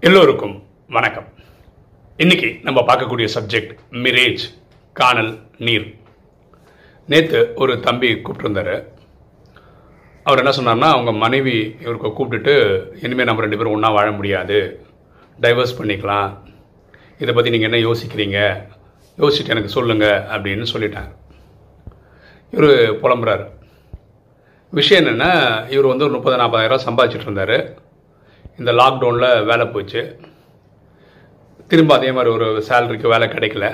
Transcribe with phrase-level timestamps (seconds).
[0.00, 1.28] எல்லோருக்கும் வணக்கம்.
[2.16, 4.38] இன்னைக்கு நம்ம பார்க்கக்கூடிய சப்ஜெக்ட் மிரேஜ்
[4.92, 5.96] காணல் நீர்.
[7.06, 8.84] நேற்று ஒரு தம்பி கூப்பிட்டுருந்தாரு.
[10.22, 12.54] அவர் என்ன சொன்னார்னா அவங்க மனைவி இவருக்கு கூப்பிட்டுட்டு
[13.04, 14.86] இனிமேல் நம்ம ரெண்டு பேரும் ஒன்றா வாழ முடியாது.
[15.40, 16.36] டைவர்ஸ் பண்ணிக்கலாம்.
[17.18, 18.68] இதை பற்றி நீங்கள் என்ன யோசிக்கிறீங்க?
[19.18, 21.20] யோசிச்சுட்டு எனக்கு சொல்லுங்கள் அப்படின்னு சொல்லிட்டாங்க
[22.50, 22.70] இவர்
[23.02, 23.60] புலம்புறாரு.
[24.78, 25.30] விஷயம் என்னென்னா
[25.72, 27.56] இவர் வந்து ஒரு முப்பது நாற்பதாயிரம் சம்பாதிச்சிட்டு இருந்தார்
[28.58, 30.02] இந்த லாக்டவுனில் வேலை போச்சு.
[31.70, 33.66] திரும்ப அதே மாதிரி ஒரு சேலரிக்கு வேலை கிடைக்கல.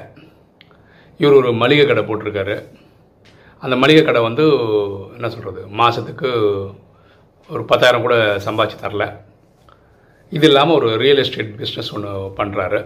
[1.22, 2.56] இவர் ஒரு மளிகை கடை போட்டிருக்காரு.
[3.62, 4.44] அந்த மளிகை கடை வந்து
[5.16, 6.30] என்ன சொல்கிறது மாதத்துக்கு
[7.50, 8.16] ஒரு பத்தாயிரம் கூட
[8.48, 9.06] சம்பாதிச்சு தரல.
[10.36, 12.82] இது இல்லாமல் ஒரு ரியல் எஸ்டேட் பிஸ்னஸ் ஒன்று பண்ணுறாரு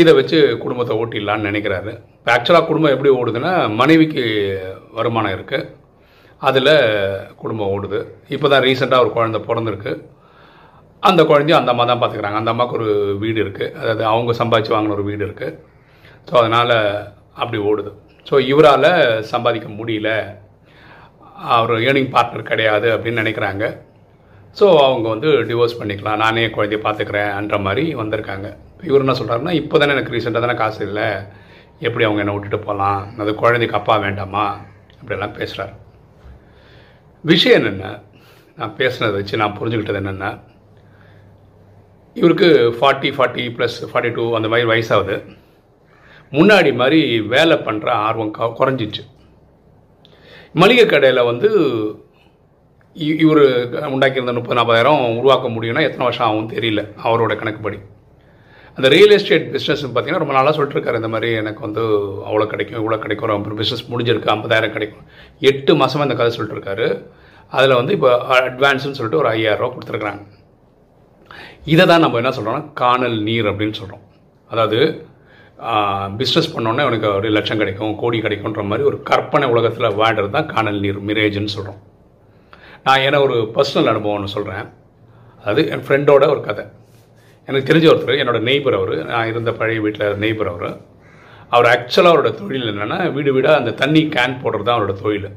[0.00, 1.92] இதை வச்சு குடும்பத்தை ஓட்டிடலான்னு நினைக்கிறாரு.
[2.18, 4.24] இப்போ ஆக்சுவலாக குடும்பம் எப்படி ஓடுதுன்னா மனைவிக்கு
[5.00, 5.77] வருமானம் இருக்குது
[6.42, 6.72] அதில்
[7.40, 8.00] குடும்பம் ஓடுது.
[8.34, 9.92] இப்போ தான் ரீசெண்டாக ஒரு குழந்தை பிறந்திருக்கு.
[11.08, 12.90] அந்த குழந்தையும் அந்த அம்மா தான் பார்த்துக்கிறாங்க அந்த அம்மாவுக்கு ஒரு
[13.22, 15.56] வீடு இருக்குது அதாவது அவங்க சம்பாதிச்சு வாங்கின ஒரு வீடு இருக்குது
[16.28, 16.76] ஸோ அதனால்
[17.42, 17.90] அப்படி ஓடுது.
[18.28, 18.90] ஸோ இவரால்
[19.32, 20.10] சம்பாதிக்க முடியல.
[21.56, 23.64] அவர் ஏர்னிங் பார்ட்னர் கிடையாது அப்படின்னு நினைக்கிறாங்க.
[24.58, 26.22] ஸோ அவங்க வந்து டிவோர்ஸ் பண்ணிக்கலாம்.
[26.24, 28.48] நானே குழந்தைய பார்த்துக்கிறேன்ன்ற மாதிரி வந்திருக்காங்க.
[28.88, 31.08] இவர் என்ன சொல்கிறாருன்னா இப்போ தானே எனக்கு ரீசெண்டாக தானே காசு இல்லை.
[31.86, 34.46] எப்படி அவங்க என்னை விட்டுட்டு போகலாம் அது குழந்தைக்கு அப்பா வேண்டாமா?
[35.00, 35.74] அப்படிலாம் பேசுகிறார்
[37.22, 38.00] விஷயம் என்னென்ன
[38.56, 40.40] நான் பேசுனதை வச்சு நான் புரிஞ்சுக்கிட்டது என்னென்னா
[42.14, 45.36] இவருக்கு forty forty plus forty two அந்த மாதிரி வயசாகுது.
[46.30, 49.02] முன்னாடி மாதிரி வேலை பண்ணுற ஆர்வம் குறைஞ்சிச்சு.
[50.52, 51.48] மளிகை கடையில் வந்து
[52.94, 53.38] இவர்
[53.94, 57.78] உண்டாக்கியிருந்த முப்பது நாற்பதாயிரம் உருவாக்க முடியும்னா எத்தனை வருஷம் ஆகும் தெரியல அவரோட கணக்குப்படி.
[58.78, 61.82] அந்த ரியல் எஸ்டேட் பிஸ்னஸ் பார்த்தீங்கன்னா ரொம்ப நாளாக சொல்லிட்டுருக்காரு இந்த மாதிரி எனக்கு வந்து
[62.28, 65.04] அவ்வளோ கிடைக்கும் இவ்வளோ கிடைக்கும் அப்புறம் பிஸ்னஸ் முடிஞ்சிருக்கு ஐம்பதாயிரம் கிடைக்கும்.
[65.50, 66.86] எட்டு மாதமாக இந்த கதை சொல்லிட்டுருக்காரு.
[67.56, 70.22] அதில் வந்து இப்போ அட்வான்ஸ்னு சொல்லிட்டு ஒரு ஐயாயிரரூவா கொடுத்துருக்குறாங்க.
[71.74, 74.04] இதை தான் நம்ம என்ன சொல்கிறோம்னா காணல் நீர் அப்படின்னு சொல்கிறோம்
[74.50, 74.78] அதாவது
[76.22, 80.82] பிஸ்னஸ் பண்ணோன்னே உனக்கு ஒரு லட்சம் கிடைக்கும் கோடி கிடைக்குன்ற மாதிரி ஒரு கற்பனை உலகத்தில் வாழ்கிறது தான் காணல்
[80.84, 81.80] நீர் மிரேஜ்னு சொல்கிறோம்
[82.86, 84.66] நான் ஏன்னா ஒரு பர்சனல் அனுபவம்னு சொல்கிறேன்
[85.44, 86.64] அது என் ஃப்ரெண்டோட ஒரு கதை.
[87.48, 88.94] எனக்கு தெரிஞ்ச ஒருத்தர் என்னோடய நெய்பர் அவர்.
[89.10, 90.70] நான் இருந்த பழைய வீட்டில் நெய்பர் அவர்.
[91.54, 95.28] அவர் ஆக்சுவலாக அவரோட தொழில் என்னென்னா வீடு வீடாக அந்த தண்ணி கேன் போடுறது தான் அவரோட தொழில்.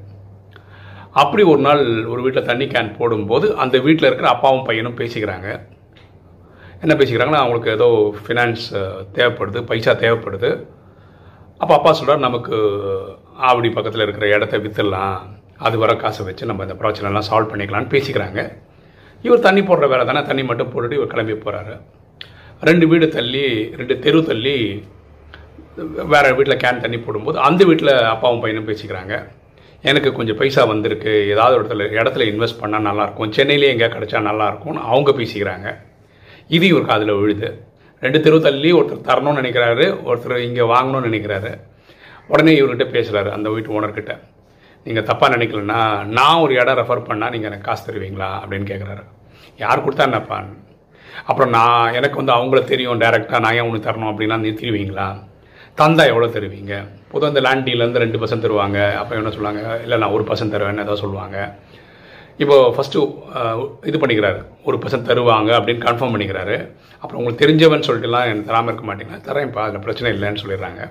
[1.22, 1.84] அப்படி ஒரு நாள்
[2.14, 5.48] ஒரு வீட்டில் தண்ணி கேன் போடும்போது அந்த வீட்டில் இருக்கிற அப்பாவும் பையனும் பேசிக்கிறாங்க.
[6.84, 7.88] என்ன பேசிக்கிறாங்கன்னா அவங்களுக்கு ஏதோ
[8.26, 8.66] ஃபினான்ஸ்
[9.18, 10.52] தேவைப்படுது பைசா தேவைப்படுது.
[11.62, 12.56] அப்போ அப்பா சொல்கிறார் நமக்கு
[13.50, 15.18] ஆவடி பக்கத்தில் இருக்கிற இடத்த விற்றுடலாம்
[15.68, 18.40] அது வர காசை வச்சு நம்ம இந்த பிரச்சனைலாம் சால்வ் பண்ணிக்கலாம்னு பேசிக்கிறாங்க.
[19.28, 21.76] இவர் தண்ணி போடுற வேலை தானே தண்ணி மட்டும் போட்டுட்டு இவர் கிளம்பி போகிறாரு
[22.70, 23.46] ரெண்டு வீடு தள்ளி
[23.80, 24.58] ரெண்டு தெரு தள்ளி
[26.14, 29.14] வேறு வீட்டில் கேன் தண்ணி போடும்போது அந்த வீட்டில் அப்பாவும் பையனும் பேசிக்கிறாங்க.
[29.84, 35.12] எனக்கு கொஞ்சம் பைசா வந்திருக்கு ஏதாவது இடத்துல இடத்துல இன்வெஸ்ட் பண்ணால் நல்லாயிருக்கும் சென்னையிலே எங்கேயா கிடச்சா நல்லாயிருக்கும்னு அவங்க
[35.20, 35.68] பேசிக்கிறாங்க.
[36.56, 37.50] இது இவருக்கு அதில் விழுது.
[38.04, 41.52] ரெண்டு தெரு தள்ளி ஒருத்தர் தரணும்னு நினைக்கிறாரு ஒருத்தர் இங்கே வாங்கணும்னு நினைக்கிறாரு.
[42.32, 44.14] உடனே இவர்கிட்ட பேசுகிறாரு அந்த வீட்டு ஓனர்கிட்ட
[44.86, 45.80] நீங்கள் தப்பாக நினைக்கலன்னா
[46.18, 48.30] நான் ஒரு இடம் ரெஃபர் பண்ணால் நீங்கள் எனக்கு காசு தருவீங்களா?
[48.44, 49.04] அப்படின்னு கேட்குறாரு
[49.64, 50.38] யார் கொடுத்தா என்னப்பா?
[51.30, 55.08] அப்புறம் நான் எனக்கு வந்து அவங்கள தெரியும் டேரெக்டாக நான் ஏன் உனக்கு தரணும் அப்படின்னா நீ தருவீங்களா?
[55.80, 56.74] தந்தா எவ்வளோ தருவீங்க?
[57.12, 58.80] பொதுவாக இந்த லேண்ட் டீலேருந்து ரெண்டு பர்சன்ட் தருவாங்க.
[59.02, 59.62] அப்போ என்ன சொல்லுவாங்க?
[59.86, 61.38] இல்லை நான் ஒரு பர்சன்ட் தருவேன் ஏதாவது சொல்லுவாங்க.
[62.42, 63.00] இப்போது ஃபஸ்ட்டு
[63.90, 64.40] இது பண்ணிக்கிறாரு.
[64.68, 66.56] ஒரு பர்சன்ட் தருவாங்க அப்படின்னு கன்ஃபார்ம் பண்ணிக்கிறாரு.
[67.02, 70.82] அப்புறம் உங்களுக்கு தெரிஞ்சவன் சொல்லிட்டுலாம் எனக்கு தராமல் இருக்க மாட்டேங்க தரேன்ப்பா அதில் பிரச்சனை இல்லைன்னு சொல்லிடுறாங்க.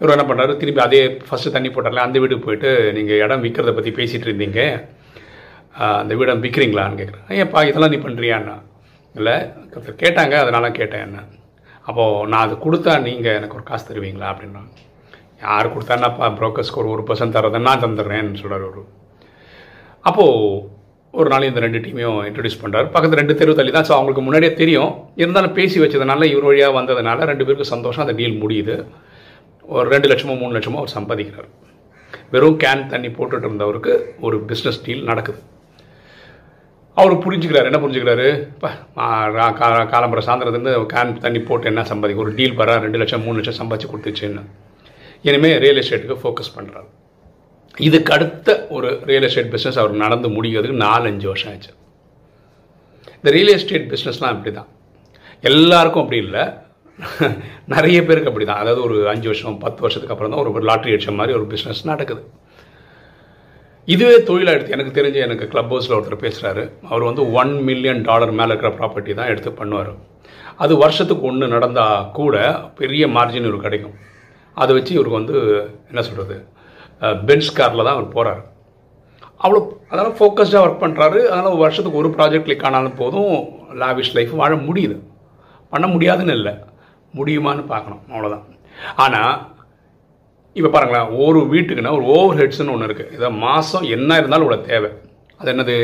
[0.00, 3.92] இவர் என்ன பண்ணுறாரு திரும்பி அதே ஃபஸ்ட்டு தண்ணி போட்டார்ல அந்த வீட்டுக்கு போயிட்டு நீங்கள் இடம் விற்கிறத பற்றி
[3.98, 4.60] பேசிகிட்டு இருந்தீங்க.
[6.00, 8.56] அந்த வீடம் விற்கிறீங்களான்னு கேட்குறேன் ஏன்ப்பா இதெல்லாம் நீ பண்ணுறியான்னா
[9.18, 9.34] இல்லை
[10.02, 11.18] கேட்டாங்க அதனால கேட்டேன் என்ன.
[11.88, 14.62] அப்போது நான் அது கொடுத்தா நீங்கள் எனக்கு ஒரு காசு தருவீங்களா அப்படின்னா
[15.46, 18.82] யார் கொடுத்தானாப்பா ப்ரோக்கர்ஸ்க்கு ஒரு ஒரு பர்சன்ட் தரதை நான் தந்துடுறேன்னு சொல்கிறார் ஒரு
[20.08, 20.74] அப்போது
[21.20, 23.86] ஒரு நாள் இந்த ரெண்டு டீமையும் இன்ட்ரடியூஸ் பண்ணுறாரு பக்கத்தில் ரெண்டு தெரு தள்ளி தான்.
[23.88, 24.90] ஸோ அவங்களுக்கு முன்னாடியே தெரியும்.
[25.22, 28.04] இருந்தாலும் பேசி வச்சதுனால இவர் வழியாக வந்ததுனால ரெண்டு பேருக்கும் சந்தோஷம்.
[28.04, 28.74] அந்த டீல் முடியுது.
[29.76, 31.48] ஒரு ரெண்டு லட்சமோ மூணு லட்சமோ அவர் சம்பாதிக்கிறார்.
[32.34, 33.94] வெறும் கேன் தண்ணி போட்டுட்டு இருந்தவருக்கு
[34.26, 35.40] ஒரு பிஸ்னஸ் டீல் நடக்குது.
[37.00, 37.68] அவர் புரிஞ்சுக்கிறாரு.
[37.70, 38.26] என்ன புரிஞ்சுக்கிறாரு?
[38.52, 38.68] இப்போ
[39.94, 43.90] காலம்பர சாயந்தரத்துலேருந்து கேன் தண்ணி போட்டு என்ன சம்பாதிக்க ஒரு டீல் வர ரெண்டு லட்சம் மூணு லட்சம் சம்பாதிச்சு
[43.92, 44.44] கொடுத்துச்சுன்னு.
[45.28, 46.88] இனிமேல் ரியல் எஸ்டேட்டுக்கு ஃபோக்கஸ் பண்ணுறாரு
[47.86, 51.72] இதுக்கு அடுத்த ஒரு ரியல் எஸ்டேட் பிஸ்னஸ் அவர் நடந்து முடிகிறதுக்கு நாலஞ்சு வருஷம் ஆச்சு.
[53.18, 54.70] இந்த ரியல் எஸ்டேட் பிஸ்னஸ்லாம் இப்படி தான்
[55.50, 56.44] எல்லாருக்கும் அப்படி இல்லை.
[57.74, 61.12] நிறைய பேருக்கு அப்படி தான் அதாவது ஒரு அஞ்சு வருஷம் பத்து வருஷத்துக்கு அப்புறம் தான் ஒரு லாட்ரி அடிச்ச
[61.18, 62.22] மாதிரி ஒரு பிஸ்னஸ் நடக்குது.
[63.92, 68.32] இதுவே தொழிலாக எடுத்து எனக்கு தெரிஞ்ச எனக்கு கிளப் ஹவுஸில் ஒருத்தர் பேசுகிறாரு அவர் வந்து ஒன் மில்லியன் டாலர்
[68.38, 69.92] மேலே இருக்கிற ப்ராப்பர்ட்டி தான் எடுத்து பண்ணுவார்.
[70.64, 72.36] அது வருஷத்துக்கு ஒன்று நடந்தால் கூட
[72.80, 73.96] பெரிய மார்ஜின் இவருக்கு கிடைக்கும்.
[74.56, 75.36] அதை வச்சு இவருக்கு வந்து
[75.90, 76.36] என்ன சொல்கிறது
[77.28, 78.42] பென்ஸ் காரில் தான் அவர் போகிறார்
[79.44, 79.58] அவ்வளோ
[79.90, 83.34] அதனால் ஃபோக்கஸ்டாக ஒர்க் பண்ணுறாரு அதனால் வருஷத்துக்கு ஒரு ப்ராஜெக்ட் கிளிக் ஆனாலும் போதும்
[83.82, 84.96] லாவிஷ் லைஃப் வாழ முடியுது.
[85.72, 86.54] பண்ண முடியாதுன்னு இல்லை.
[87.18, 88.02] முடியுமான்னு பார்க்கணும்.
[88.12, 88.46] அவ்வளோதான்
[89.04, 89.34] ஆனால்
[90.58, 94.90] இப்போ பாருங்களேன் ஒரு வீட்டுக்குன்னா ஒரு ஓவர் ஹெட்ஸ்னு ஒன்று இருக்குது இதை மாதம் என்ன இருந்தாலும் இவ்வளோ தேவை.
[95.40, 95.76] அது என்னது?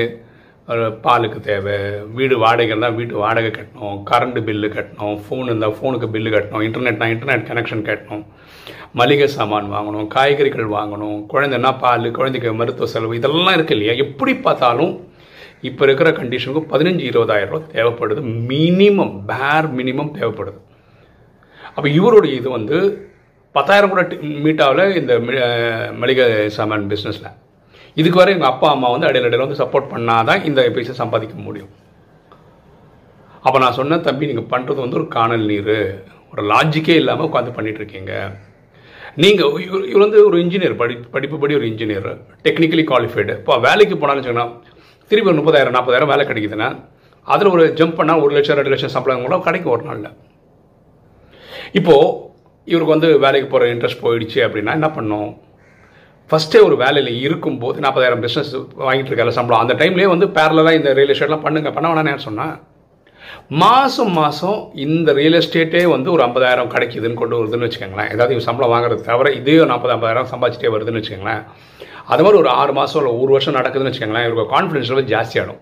[1.04, 1.74] பாலுக்கு தேவை
[2.16, 7.06] வீடு வாடகை இருந்தால் வீட்டு வாடகை கட்டணும் கரண்ட் பில்லு கட்டணும் ஃபோன் இருந்தால் ஃபோனுக்கு பில்லு கட்டணும் இன்டர்நெட்னா
[7.14, 8.24] இன்டர்நெட் கனெக்ஷன் கட்டணும்
[9.00, 13.94] மளிகை சாமான் வாங்கணும் காய்கறிகள் வாங்கணும் குழந்தைன்னா பால் குழந்தைக்கு மருத்துவ செலவு இதெல்லாம் இருக்கு இல்லையா?
[14.06, 14.92] எப்படி பார்த்தாலும்
[15.68, 18.20] இப்போ இருக்கிற கண்டிஷனுக்கு பதினஞ்சு இருபதாயிரம் ரூபா தேவைப்படுது.
[18.52, 20.60] மினிமம் பேர் மினிமம் தேவைப்படுது.
[21.76, 22.78] அப்போ இவருடைய இது வந்து
[23.52, 27.32] பத்தாயிரம் கூட மீட் ஆகல இந்த மி- மளிகை சாமான் பிஸ்னஸில்
[27.94, 31.68] இதுக்கு வரை எங்கள் அப்பா அம்மா வந்து இடையில இடையில வந்து சப்போர்ட் பண்ணாதான் இந்த பைசா சம்பாதிக்க முடியும்.
[33.42, 36.04] அப்போ நான் சொன்னேன் தம்பி நீங்கள் பண்ணுறது வந்து ஒரு காணல் நீர்.
[36.32, 38.32] ஒரு லாஜிக்கே இல்லாமல் உட்காந்து பண்ணிகிட்ருக்கீங்க
[39.16, 44.22] நீங்கள் இவர் இவர் வந்து ஒரு இன்ஜினியர் படி படிப்புப்படி ஒரு இன்ஜினியர் டெக்னிக்கலி குவாலிஃபைடு இப்போ வேலைக்கு போனாலும்
[44.22, 44.60] வச்சுக்கோங்க
[45.08, 46.68] திருப்பி ஒரு முப்பதாயிரம் நாற்பதாயிரம் வேலை கிடைக்குதுன்னா
[47.22, 50.16] அதில் ஒரு ஜம்ப் பண்ணால் ஒரு லட்சம் ரெண்டு லட்சம் சம்பளம் கூட கிடைக்கும் ஒரு நாளில்.
[51.72, 52.31] இப்போது
[52.70, 55.30] இவருக்கு வந்து வேலைக்கு போகிற இன்ட்ரெஸ்ட் போயிடுச்சு அப்படின்னா என்ன பண்ணும்?
[56.30, 58.52] ஃபஸ்ட்டே ஒரு வேலையில் இருக்கும்போது நாற்பதாயிரம் பிஸ்னஸ்
[58.86, 59.62] வாங்கிட்டு இருக்காரு சம்பளம்.
[59.64, 61.70] அந்த டைம்லேயே வந்து பேரலாக இந்த ரியல் எஸ்டேட்லாம் பண்ணுங்க.
[61.70, 62.54] பண்ண வேணாம்னு சொன்னேன்
[63.62, 68.10] மாதம் மாதம் இந்த ரியல் எஸ்டேட்டே வந்து ஒரு ஐம்பதாயிரம் கிடைக்குதுன்னு கொண்டு வருதுன்னு வச்சுக்கோங்களேன்.
[68.14, 71.42] ஏதாவது இவன் சம்பளம் வாங்குறது தவிர இதே நாற்பது ஐம்பதாயிரம் சம்பாதிச்சிட்டே வருதுன்னு வச்சுக்கோங்களேன்.
[72.12, 74.26] அது மாதிரி ஒரு ஆறு மாதம் இல்லை ஒரு வருஷம் நடக்குதுன்னு வச்சுக்கோங்களேன்.
[74.28, 75.60] இவருக்கு கான்ஃபிடன்ஸ் லெவல் ஜாஸ்தியாகிடும்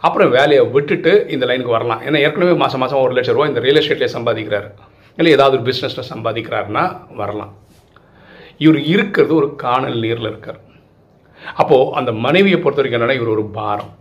[0.00, 2.02] அப்புறம் வேலையை விட்டுட்டு இந்த லைனுக்கு வரலாம்.
[2.06, 4.70] ஏன்னா ஏற்கனவே மாதம் மாதம் ஒரு லட்ச ரூபா இந்த ரியல் எஸ்டேட்லேயே சம்பாதிக்கிறாரு.
[5.20, 6.84] இல்லை ஏதாவது ஒரு பிஸ்னஸில் சம்பாதிக்கிறாருன்னா
[7.20, 7.52] வரலாம்.
[8.64, 10.60] இவர் இருக்கிறது ஒரு காணல் நீரில் இருக்கார்.
[11.60, 13.92] அப்போது அந்த மனைவியை பொறுத்த வரைக்கும் என்னென்னா இவர் ஒரு பாரம்.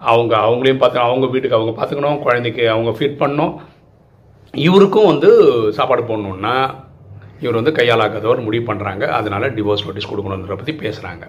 [0.00, 3.54] அவங்க அவங்களையும் பார்த்து அவங்க வீட்டுக்கு அவங்க பார்த்துக்கணும் குழந்தைக்கு அவங்க ஃபீட் பண்ணணும்.
[4.54, 5.30] இவருக்கும் வந்து
[5.78, 6.54] சாப்பாடு போடணுன்னா
[7.42, 11.24] இவர் வந்து கையாளாக்காதவர் முடிவு பண்ணுறாங்க அதனால் டிவோர்ஸ் நோட்டீஸ் கொடுக்கணுன்றத பற்றி பேசுகிறாங்க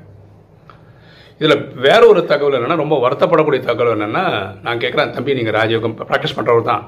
[1.42, 4.24] இதில் வேற ஒரு தகவல் என்னென்னா ரொம்ப வருத்தப்படக்கூடிய தகவல் என்னென்னா
[4.66, 6.86] நான் கேட்குறேன் தம்பி நீங்கள் ராஜயோகம் ப்ராக்டிஸ் பண்ணுறவர் தான்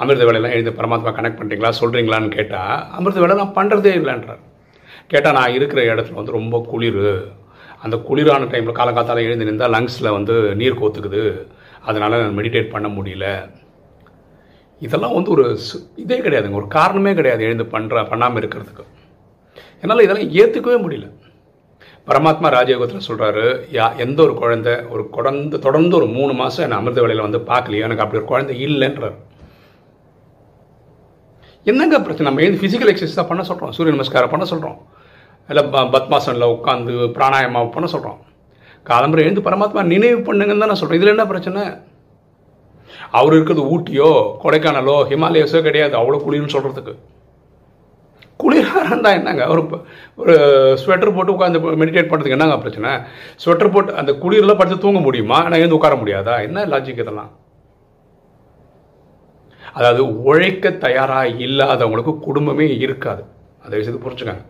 [0.00, 4.42] அமிர்த வேலையெல்லாம் எழுதி பரமாத்மா கனெக்ட் பண்ணுறீங்களா சொல்கிறீங்களான்னு கேட்டால் அமிர்த வேலை நான் பண்ணுறதே இல்லைன்றார்.
[5.06, 7.06] கேட்டால் நான் இருக்கிற இடத்துல வந்து ரொம்ப குளிர்.
[7.84, 11.22] அந்த குளிரான டைமில் காலங்காத்தால எழுந்து நின்றால் லங்ஸில் வந்து நீர் கோத்துக்குது.
[11.84, 13.26] அதனால் நான் மெடிடேட் பண்ண முடியல.
[14.78, 15.44] இதெல்லாம் வந்து ஒரு
[15.96, 16.60] இதே கிடையாதுங்க.
[16.62, 18.84] ஒரு காரணமே கிடையாது எழுந்து பண்ணுற பண்ணாமல் இருக்கிறதுக்கு.
[19.80, 21.08] என்னால் இதெல்லாம் ஏற்றுக்கவே முடியல.
[22.08, 23.46] பரமாத்மா ராஜயோகத்தில் சொல்கிறாரு
[23.78, 27.86] யா எந்த ஒரு குழந்தை ஒரு குழந்தை தொடர்ந்து ஒரு மூணு மாதம் என்னை அமிர்த வேலையில் வந்து பார்க்கலையோ.
[27.88, 29.18] எனக்கு அப்படி ஒரு குழந்தை இல்லைன்றார்.
[31.66, 32.26] என்னங்க பிரச்சனை?
[32.28, 34.78] நம்ம எழுந்து ஃபிசிக்கல் எக்ஸசைஸ் தான் பண்ண சொல்கிறோம் சூரிய நமஸ்காரம் பண்ண சொல்கிறோம்
[35.48, 38.20] இல்லை ப பத்மாசனில் உட்காந்து பிராணாயமா பண்ண சொல்கிறோம்
[38.90, 41.62] காலம்பரை எழுந்து பரமாத்மா நினைவு பண்ணுங்கன்னு தான் நான் சொல்கிறேன் இதில் என்ன பிரச்சனை?
[43.18, 44.10] அவர் இருக்கிறது ஊட்டியோ
[44.42, 45.94] கொடைக்கானலோ ஹிமாலயஸோ கிடையாது.
[46.00, 46.94] அவ்வளோ குளிர்னு சொல்கிறதுக்கு
[48.42, 49.44] குளிராக இருந்தால் என்னங்க?
[49.54, 49.62] ஒரு
[50.22, 50.34] ஒரு
[50.82, 52.92] ஸ்வெட்டர் போட்டு உட்காந்து மெடிடேட் பண்ணுறதுக்கு என்னங்க பிரச்சனை?
[53.44, 55.38] ஸ்வெட்டர் போட்டு அந்த குளிரில் படுத்து தூங்க முடியுமா?
[55.48, 56.36] நான் எழுந்து உட்கார முடியாதா?
[56.46, 57.30] என்ன லாஜிக் இதெல்லாம்?
[59.74, 63.22] அதாவது உழைக்க தயாராக இல்லாதவங்களுக்கு குடும்பமே இருக்காது.
[63.64, 64.44] அதை விஷயத்தை புரிஞ்சுக்கங்க.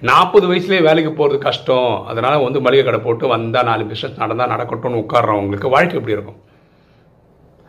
[0.00, 2.04] நாற்பது வயசுலேயே வேலைக்கு போகிறது கஷ்டம்.
[2.06, 6.40] அதனால் வந்து மளிகை கடை போட்டு வந்தால் நாலு பிஸ்னஸ் நடந்தால் நடக்கட்டும்னு உட்கார்றவங்களுக்கு வாழ்க்கை எப்படி இருக்கும்?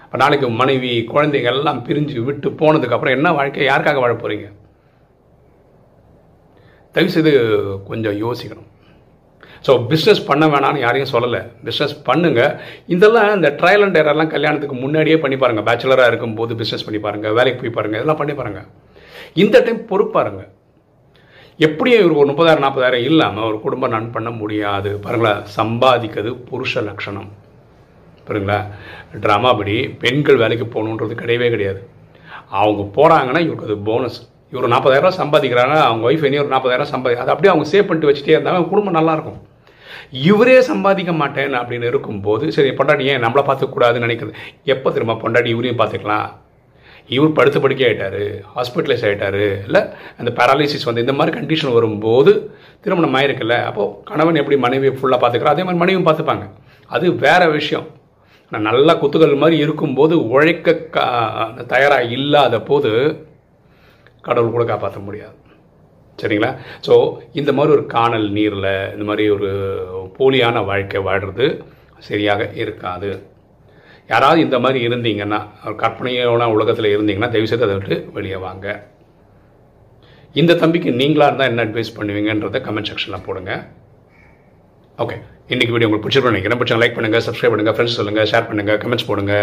[0.04, 3.68] இப்போ நாளைக்கு மனைவி குழந்தைங்க எல்லாம் பிரிஞ்சு விட்டு போனதுக்கப்புறம் என்ன வாழ்க்கை?
[3.68, 4.48] யாருக்காக வாழ போகிறீங்க
[6.92, 7.33] தயவுசெய்து
[7.88, 8.69] கொஞ்சம் யோசிக்கணும்.
[9.67, 11.41] ஸோ பிஸ்னஸ் பண்ண வேணாம்னு யாரையும் சொல்லலை.
[11.67, 12.41] பிஸ்னஸ் பண்ணுங்க.
[12.95, 17.61] இதெல்லாம் இந்த ட்ரையல் அண்ட் எரர்லாம் கல்யாணத்துக்கு முன்னாடியே பண்ணி பாருங்கள் பேச்சுலராக இருக்கும்போது பிஸ்னஸ் பண்ணி பாருங்கள் வேலைக்கு
[17.63, 17.97] போய் பாருங்க.
[17.99, 18.69] இதெல்லாம் பண்ணி பாருங்கள்
[19.44, 20.44] இந்த டைம் பொறுப்பாருங்க.
[21.67, 24.89] எப்படியும் இவர் ஒரு முப்பதாயிரம் நாற்பதாயிரம் இல்லாமல் ஒரு குடும்பம் ரன் பண்ண முடியாது.
[25.06, 27.29] பாருங்களேன் சம்பாதிக்கிறது புருஷ லட்சணம்.
[28.27, 28.59] புரியுங்களா
[29.23, 31.81] ட்ராமாபடி பெண்கள் வேலைக்கு போகணுன்றது கிடையவே கிடையாது.
[32.61, 34.19] அவங்க போகிறாங்கன்னா இவருக்கு அது போனஸ்
[34.54, 38.35] இவர் நாற்பதாயிரம் சம்பாதிக்கிறாங்க அவங்க ஒய்ஃப் இனி ஒரு நாற்பதாயிரம் சம்பாதி அதை அப்படியே அவங்க சேவ் பண்ணிட்டு வச்சுட்டே
[38.35, 39.39] இருந்தாங்க அவங்க குடும்பம் நல்லா இருக்கும்
[40.31, 44.35] இவரே சம்பாதிக்க மாட்டேன் அப்படின்னு இருக்கும்போது சரி பொண்டாட்டி ஏன் நம்மளை பார்த்துக்கூடாதுன்னு நினைக்கிறது?
[44.73, 46.27] எப்போ திரும்ப பொண்டாட்டி இவரையும் பார்த்துக்கலாம்?
[47.16, 48.23] இவர் படுத்து படுக்கை ஆகிட்டாரு
[48.56, 49.81] ஹாஸ்பிட்டலைஸ் ஆகிட்டாரு இல்லை
[50.19, 52.31] அந்த பேராலிசிஸ் வந்து இந்த மாதிரி கண்டிஷன் வரும்போது
[52.85, 56.45] திருமணம் ஆயிருக்குல்ல அப்போது கணவன் எப்படி மனைவியை ஃபுல்லாக பார்த்துக்கிறோம் அதே மாதிரி மனைவியும் பார்த்துப்பாங்க.
[56.95, 57.87] அது வேற விஷயம்.
[58.51, 60.75] ஆனால் நல்லா குத்துகள் மாதிரி இருக்கும்போது உழைக்க
[61.73, 62.92] தயாராக இல்லாத போது
[64.28, 65.38] கடவுள் கூட காப்பாற்ற முடியாது.
[66.19, 66.52] சரிங்களா?
[66.86, 66.94] ஸோ
[67.40, 69.50] இந்த மாதிரி ஒரு காணல் நீரில் இந்த மாதிரி ஒரு
[70.18, 71.47] போலியான வாழ்க்கை வாழ்கிறது
[72.07, 73.09] சரியாக இருக்காது.
[74.12, 78.68] யாராவது இந்த மாதிரி இருந்தீங்கன்னா ஒரு கற்பனையோட உலகத்தில் இருந்தீங்கன்னா தயவுசெய்து அதை விட்டு வெளியே வாங்க.
[80.42, 83.52] இந்த தம்பிக்கு நீங்களாக இருந்தால் என்ன அட்வைஸ் பண்ணுவீங்கன்றதை கமெண்ட் செக்ஷனில் போடுங்க.
[85.04, 85.18] ஓகே
[85.54, 86.59] இன்றைக்கி வீடியோ உங்களுக்கு பிடிச்சிருக்கோம் நினைக்கிறேன்.
[86.62, 89.36] பிடிச்சா லைக் பண்ணுங்கள் சப்ஸ்கிரைப் பண்ணுங்கள் ஃப்ரெண்ட்ஸ் சொல்லுங்கள் ஷேர் பண்ணுங்கள் கமெண்ட்ஸ் போடுங்க.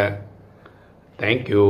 [1.22, 1.66] தேங்க்யூ